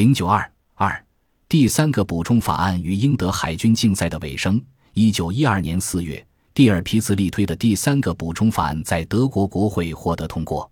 [0.00, 1.04] 零九二二
[1.46, 4.58] 第三个补充法案与英德海军竞赛的尾声。
[4.94, 10.70] 一九一二年四月，蒂尔皮茨力推的第三个补充法案在德国国会获得通过。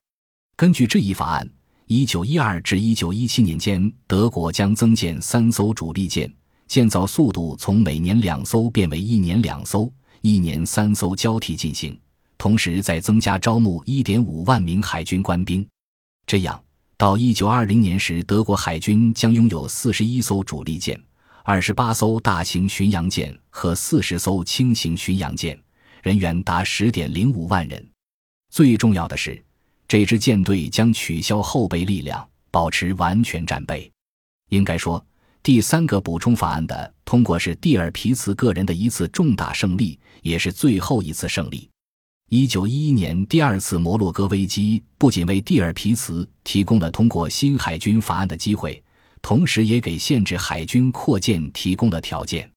[0.56, 1.46] 根据这一法案，
[1.88, 6.32] 一九一二至一九一七年间，德国将增建三艘主力舰，
[6.66, 9.92] 建造速度从每年两艘变为一年两艘，
[10.22, 11.94] 一年三艘交替进行。
[12.38, 15.68] 同时，再增加招募一点五万名海军官兵，
[16.26, 16.58] 这样。
[16.98, 21.00] 到一九二零年时，德国海军将拥有四十一艘主力舰、
[21.44, 25.56] 二十八艘大型巡洋舰和四十艘轻型巡洋舰，
[26.02, 27.88] 人员达十点零五万人。
[28.50, 29.40] 最重要的是，
[29.86, 33.88] 这支舰队将取消后备力量，保持完全战备。
[34.48, 35.06] 应该说，
[35.40, 41.70] 第三个补充法案的通过是蒂尔皮茨个人的一次重大胜利，也是最后一次胜利。
[42.30, 48.82] 一九一一年第二次摩洛哥危机不仅为蒂尔皮茨提供了通过新海军法案的机会，
[49.22, 52.50] 同时也给限制海军扩建提供了条件。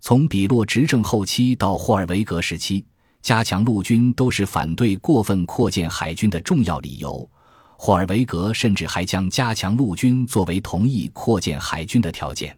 [0.00, 2.86] 从比洛执政后期到霍尔维格时期，
[3.20, 7.28] 加强陆军都是反对过分扩建海军的重要理由。
[7.76, 12.56] 霍尔维格甚至还将加强陆军作为同意扩建海军的条件。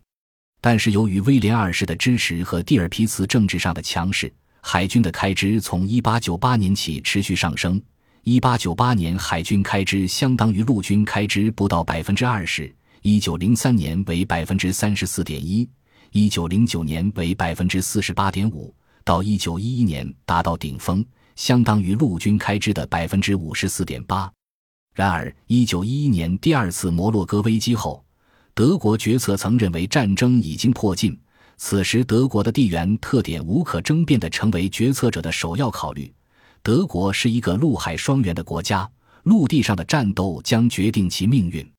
[0.61, 4.31] 但是由于威廉二世的支持和蒂尔皮茨政治上的强势。
[4.61, 7.81] 海军的开支从1898年起持续上升。
[8.25, 12.71] 1898年，海军开支相当于陆军开支不到百分之二十
[13.03, 15.67] ；1903年为百分之三十四点一
[16.13, 18.71] ；1909年为百分之四十八点五；
[19.05, 21.03] 到1911年达到顶峰，
[21.35, 24.31] 相当于陆军开支的百分之五十四点八。
[24.95, 28.05] 然而，1911年第二次摩洛哥危机后，
[28.53, 31.19] 德国决策层认为战争已经迫近。
[31.63, 36.11] 此时，德国的地缘特点无可争辩地成为决策者的首要考虑。
[36.63, 38.91] 德国是一个陆海双元的国家，
[39.25, 41.71] 陆地上的战斗将决定其命运。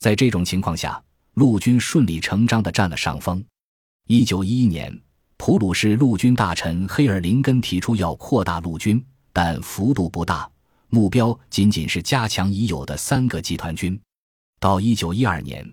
[0.00, 1.00] 在这种情况下，
[1.34, 3.44] 陆军顺理成章地占了上风。
[4.06, 4.98] 一九一一年，
[5.36, 10.50] 普鲁士陆军大臣黑尔林根提出要扩大陆军，但幅度不大，
[10.88, 14.00] 目标仅仅是加强已有的三个集团军。
[14.58, 15.70] 到一九一二年，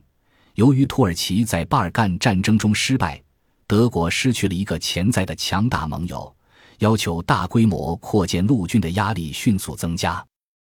[0.56, 3.22] 由于土耳其在巴尔干战争中失败。
[3.68, 6.36] 德国失去了一个潜在的强大盟友，
[6.80, 10.24] 要求大规模扩建陆军的压力迅速增加。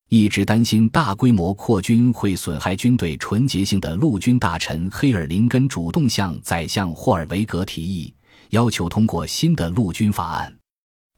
[0.08, 8.12] 一直担心大规模扩军会损害军队纯洁性的陆军大臣黑尔林根主动向宰相霍尔维格提议，
[8.48, 10.52] 要求通过新的陆军法案。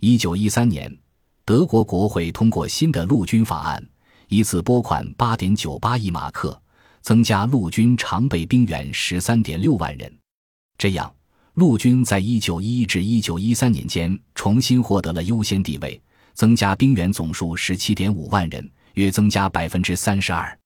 [0.00, 0.94] 一九一三年，
[1.46, 3.82] 德国国会通过新的陆军法案，
[4.28, 6.60] 一次拨款八点九八亿马克，
[7.00, 10.14] 增加陆军常备兵员十三点六万人。
[10.76, 11.10] 这样。
[11.54, 16.00] 陆军在一九一一至一九一三年间重新获得了优先地位，
[16.32, 20.58] 增加兵员总数十七点五万人，约增加百分之三十二。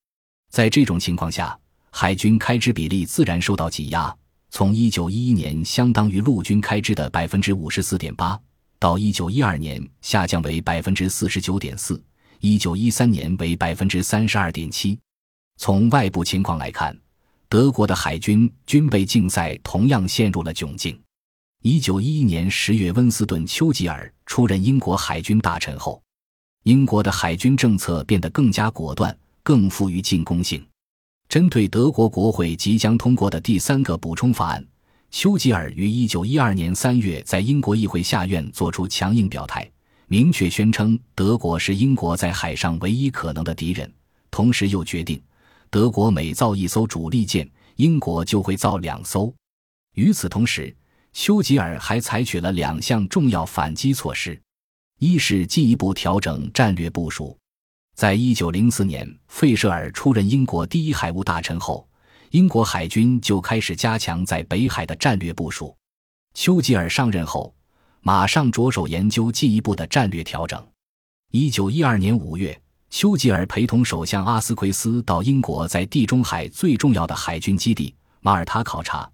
[0.49, 1.59] 在这种情况下，
[1.91, 4.15] 海军开支比例自然受到挤压，
[4.51, 8.39] 从一九一一年相当于陆军开支的百分之五十四点八，
[8.79, 12.01] 到一九一二年下降为百分之四十九点四，
[12.39, 14.97] 一九一三年为百分之三十二点七。
[15.59, 16.97] 从外部情况来看。
[17.49, 20.99] 德国的海军军备竞赛同样陷入了窘境。
[21.63, 26.03] 一九一一年十月，温斯顿·丘吉尔出任英国海军大臣后，
[26.65, 30.65] 英国的海军政策变得更加果断，更富于进攻性。
[31.29, 34.67] 针对德国国会即将通过的第三个补充法案，
[35.11, 39.69] 丘吉尔于一九一二年三月在英国议会下院作出强硬表态，
[40.09, 43.93] 明确宣称德国是英国在海上唯一可能的敌人，
[44.33, 45.21] 同时又决定。
[45.77, 49.31] 德国每造一艘主力舰，英国就会造两艘。
[49.93, 50.75] 与此同时，
[51.13, 54.41] 丘吉尔还采取了两项重要反击措施：
[55.01, 57.37] 一是进一步调整战略部署。
[57.95, 61.87] 在一九零四年，费舍尔出任英国第一海务大臣后，
[62.31, 65.77] 英国海军就开始加强在北海的战略部署。
[66.33, 67.55] 丘吉尔上任后，
[68.01, 70.67] 马上着手研究进一步的战略调整。
[71.33, 72.59] 一九一二年五月。
[72.99, 79.07] 丘吉尔陪同首相阿斯奎斯到英国在地中海最重要的海军基地马耳他考察，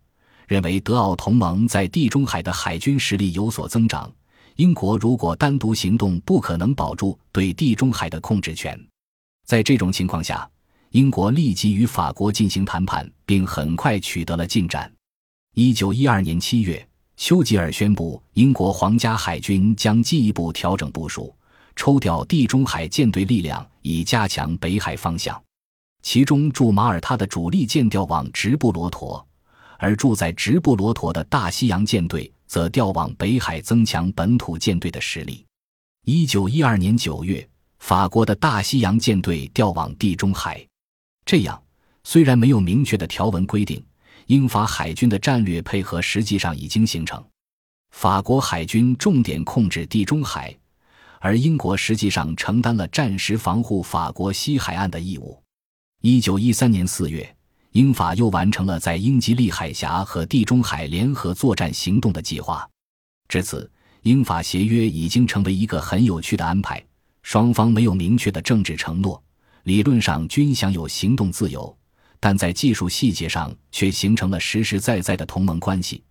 [0.46, 4.08] 认为德奥同盟在地中海的海军实力有所增长。
[4.54, 8.80] 英国如果单独行动，不可能保住对地中海的控制权。
[9.48, 10.48] 在这种情况下，
[10.90, 14.88] 英国立即与法国进行谈判，并很快取得了进展。
[15.56, 21.34] 一九一二年七月，丘吉尔宣布，英国皇家海军将进一步调整部署。
[21.76, 25.42] 抽调地中海舰队力量，以加强北海方向。
[26.02, 29.24] 其中驻马耳他的主力舰调往直布罗陀，
[29.78, 35.44] 而驻在直布罗陀的大西洋舰队则调往北海，增强本土舰队的实力。
[36.04, 37.48] 一九一二年九月，
[37.78, 40.66] 法国的大西洋舰队调往地中海。
[41.24, 41.62] 这样，
[42.02, 43.80] 虽然没有明确的条文规定，
[44.26, 47.24] 英法海军的战略配合实际上已经形成。
[47.92, 50.52] 法国海军重点控制地中海，
[51.24, 55.40] 而英国实际上承担了战时防护法国西海岸的义务。
[56.00, 57.36] 一九一三年四月，
[57.70, 62.68] 英法又完成了在英吉利海峡和地中海联合作战行动的计划。
[63.28, 63.70] 至此，
[64.02, 66.84] 英法协约已经成为一个很有趣的安排。
[67.22, 69.22] 双方没有明确的政治承诺，
[69.62, 71.78] 理论上均享有行动自由，
[72.18, 76.02] 但在技术细节上却形成了实实在在的同盟关系。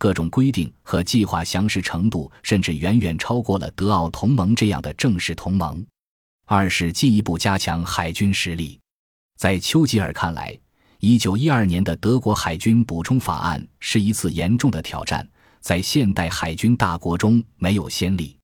[0.00, 5.84] 各种规定和计划详实程度甚至远远超过了德奥同盟这样的正式同盟。
[6.46, 8.80] 二是进一步加强海军实力。
[9.36, 10.58] 在丘吉尔看来，
[11.00, 15.28] 一九一二年的德国海军补充法案是一次严重的挑战，
[15.60, 18.34] 在现代海军大国中没有先例。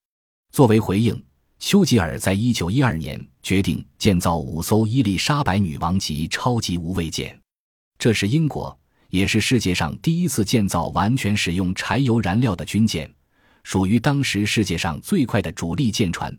[0.53, 1.25] 作为回应，
[1.59, 7.41] 丘吉尔在一九一二年决定建造五艘伊丽莎白女王级超级无畏舰，
[7.99, 8.79] 这是英国。
[9.17, 13.11] 也是世界上第一次建造完全使用柴油燃料的军舰，
[13.63, 16.31] 属于当时世界上最快的主力舰船，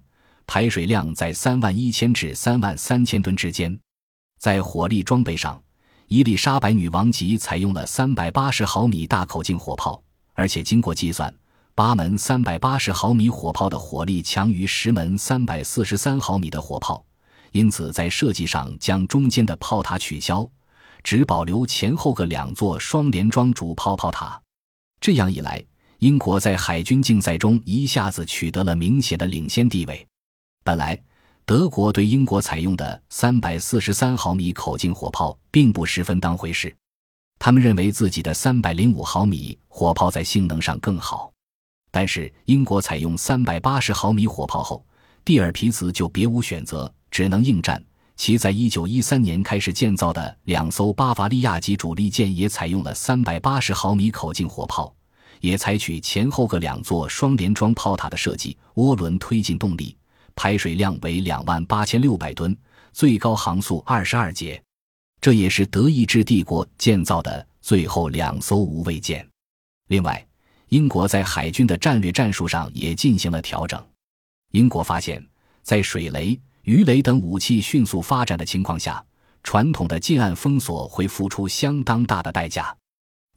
[0.45, 3.75] 排水量在三万一千至三万三千吨之间。
[4.37, 5.59] 在火力装备上，
[6.07, 9.99] 伊丽莎白女王级采用了三百八十毫米大口径火炮，
[10.35, 11.33] 而且经过计算，
[11.73, 17.03] 八门三百八十毫米火炮的火力强于十门三百四十三毫米的火炮，
[17.53, 20.47] 因此在设计上将中间的炮塔取消。
[21.03, 24.41] 只保留前后各两座双联装主炮炮塔，
[24.99, 25.63] 这样一来，
[25.99, 30.05] 英国在海军竞赛中一下子取得了明显的领先地位。
[30.63, 31.01] 本来，
[31.45, 36.75] 德国对英国采用的三百四十三毫米口径火炮并不十分当回事，
[37.39, 41.31] 他们认为自己的三百零五毫米火炮在性能上更好。
[41.89, 44.85] 但是，英国采用三百八十毫米火炮后，
[45.23, 47.81] 蒂尔皮茨就别无选择，只能应战。
[48.17, 54.93] 其在一九一三年开始建造的两艘巴伐利亚级主力舰也采用了三百八十毫米口径火炮，
[55.39, 59.95] 也采取前后各两座双联装炮塔的设计，涡轮推进动力，
[60.35, 62.57] 排水量为两万八千六百吨，
[62.91, 64.61] 最高航速二十二节。
[65.21, 69.25] 这也是德意志帝国建造的最后两艘无畏舰。
[69.89, 70.25] 另外，
[70.69, 73.83] 英国在海军的战略战术上也进行了调整。
[74.53, 75.23] 英国发现，
[75.61, 76.39] 在水雷。
[76.67, 79.01] 鱼雷等武器迅速发展的情况下，
[79.41, 82.75] 传统的近岸封锁会付出相当大的代价。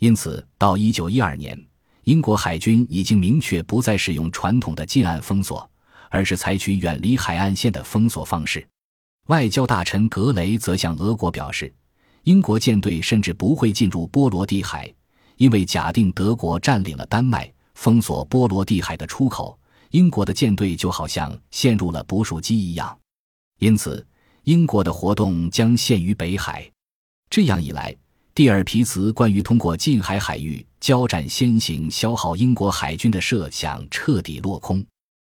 [0.01, 1.57] 因此，到一九一二年，
[2.03, 5.71] 英国海军已经明确不再使用传统的近岸封锁，
[6.09, 8.67] 而是采取远离海岸线的封锁方式。
[9.29, 11.73] 外交大臣格雷则向俄国表示，
[12.25, 14.93] 英国舰队甚至不会进入波罗的海，
[15.37, 19.57] 因为假定德国占领了丹麦，封锁波罗的海的出口，
[19.93, 22.99] 英国的舰队就好像陷入了捕鼠机一样。
[23.61, 24.05] 因此，
[24.45, 26.69] 英国的活动将限于北海。
[27.29, 27.95] 这样一来，
[28.35, 34.83] 蒂尔皮茨关于通过近海海域交战先行消耗英国海军的设想彻底落空。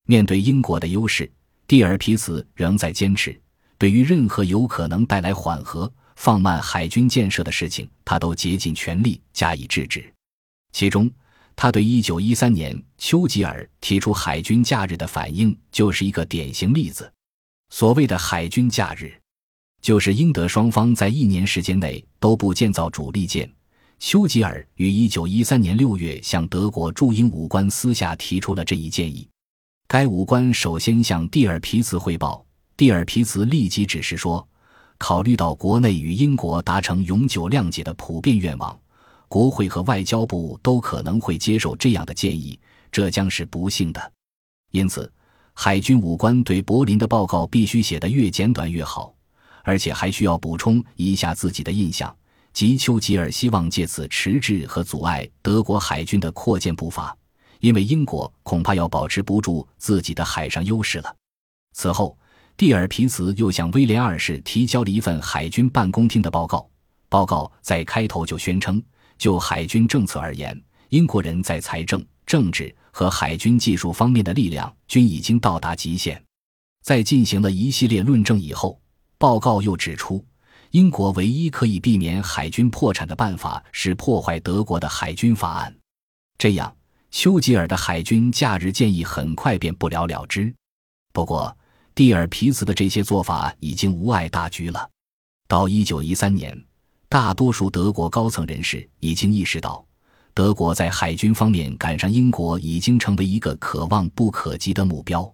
[0.07, 1.29] 面对英国的优势，
[1.65, 3.35] 蒂尔皮茨仍在坚持，
[3.79, 10.13] 对于任何有可能带来缓和、放慢海军建设的事情，他都竭尽全力加以制止。
[10.73, 11.09] 其中，
[11.56, 17.12] 他对1913年丘吉尔提出海军假日的反应就是一个典型例子。
[17.71, 19.12] 所谓的海军假日，
[19.81, 23.50] 就是英德双方在一年时间内都不建造主力舰。
[23.97, 29.28] 丘吉尔于一九一三年六月向德国驻英武官私下提出了这一建议。
[29.87, 34.45] 该武官首先向蒂尔皮茨汇报，蒂尔皮茨立即指示说
[34.99, 38.78] ：“考虑到国内与英国达成永久谅解的普遍愿望，
[39.30, 42.59] 国会和外交部都可能会接受这样的建议，
[42.92, 44.11] 这将是不幸的。
[44.71, 45.09] 因此。”
[45.53, 49.13] 海军武官对柏林的报告必须写得越简短越好，
[49.63, 52.15] 而且还需要补充一下自己的印象，
[52.53, 57.15] 即丘吉尔希望借此迟滞和阻碍德国海军的扩建步伐，
[57.59, 61.15] 因为英国恐怕要保持不住自己的海上优势了。
[61.73, 62.17] 此后，
[62.57, 66.67] 蒂尔皮茨又向威廉二世提交了一份海军办公厅的报告，
[67.07, 68.81] 报告在开头就宣称，
[69.17, 72.73] 就海军政策而言，英国人在财政、政治。
[72.92, 76.21] 和海军技术方面的力量均已经到达极限，
[76.83, 78.80] 在进行了一系列论证以后，
[79.18, 80.24] 报告又指出，
[80.71, 85.76] 英国唯一可以避免海军破产的办法是破坏德国的海军法案。
[86.38, 86.76] 这样，
[87.10, 90.54] 丘吉尔的海军假日建议很快便不了了之。
[91.14, 91.56] 不过，
[91.94, 94.90] 蒂尔皮茨的这些做法已经无碍大局了。
[95.48, 96.57] 到一九一三年，
[97.10, 99.86] 大多数德国高层人士已经意识到。
[100.33, 105.31] 德国在海军方面赶上英国，已经成为一个可望不可及的目标。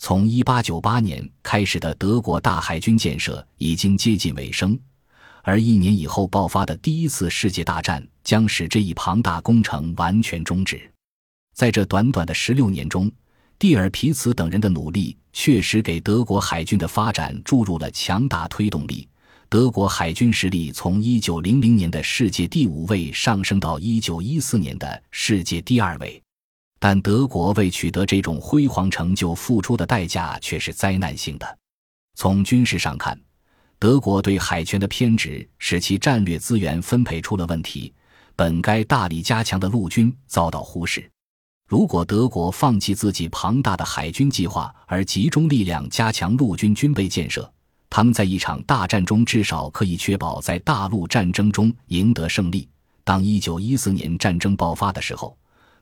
[0.00, 4.78] 从1898年开始的德国大海军建设已经接近尾声，
[5.42, 10.88] 而一年以后爆发的第一次世界大战将使这一庞大工程完全终止。
[11.54, 13.10] 在这短短的十六年中，
[13.58, 19.08] 蒂尔皮茨等人的努力确实给德国海军的发展注入了强大推动力。
[19.50, 26.22] 德国海军实力从一九零零年的世界第五位上升到一九一四年的世界第二位，
[26.78, 31.58] 但德国为取得这种辉煌成就付出的代价却是灾难性的。
[32.14, 33.18] 从军事上看，
[33.78, 37.94] 德国对海权的偏执使其战略资源分配出了问题，
[38.36, 41.10] 本该大力加强的陆军遭到忽视。
[41.66, 47.50] 如果德国放弃自己庞大的海军计划，而集中力量加强陆军军备建设，
[47.90, 52.68] 他们在一场大战中至少可以确保在大陆战争中赢得胜利。
[53.02, 55.36] 当1914年战争爆发的时候，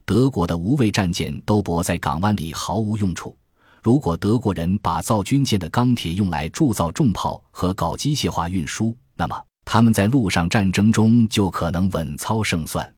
[0.05, 3.37] 德国的无畏战舰都泊在港湾里毫无用处。
[3.83, 12.93] 如果德国人把造军舰的钢铁用来铸造重炮和搞机械化运输，那么他们在陆上战争中就可能稳操胜算。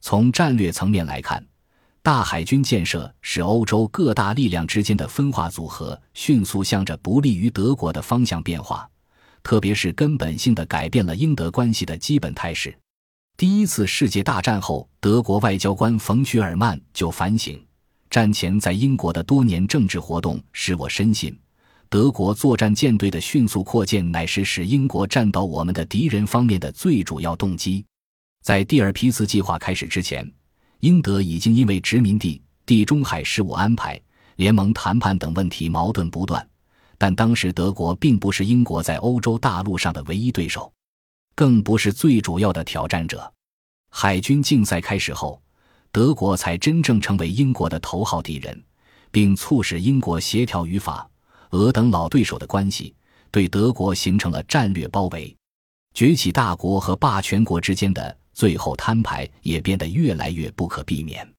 [0.00, 1.44] 从战略层面来看，
[2.04, 8.86] 大海军建设使欧洲各大力量之间的分化组合迅速向着不利于德国的方向变化，
[9.42, 12.78] 特别是根本性的改变了英德关系的基本态势。
[13.38, 17.58] 第一次世界大战后，德国外交官冯·许尔曼就反省，
[18.10, 21.34] 战前在英国的多年政治活动使我深信，
[21.88, 27.82] 德国作战舰队的迅速扩建乃是使英国站到我们的敌人方面的最主要动机。
[28.42, 30.30] 在蒂尔皮茨计划开始之前。
[30.84, 33.98] 英德已经因为殖民地、地中海事务安排、
[34.36, 36.46] 联盟谈判等问题矛盾不断，
[36.98, 40.70] 但当时德国并不是英国在欧洲大陆上的唯一对手，
[41.34, 43.32] 更不是最主要的挑战者。
[43.88, 45.40] 海军竞赛开始后，
[45.90, 48.62] 德国才真正成为英国的头号敌人，
[49.10, 51.08] 并促使英国协调与法、
[51.52, 52.94] 俄等老对手的关系，
[53.30, 55.34] 对德国形成了战略包围。
[55.94, 58.14] 崛起大国和霸权国之间的。
[58.34, 61.33] 最后摊牌也变得越来越不可避免。